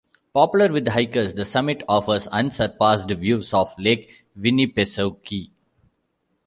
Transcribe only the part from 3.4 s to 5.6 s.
of Lake Winnipesaukee.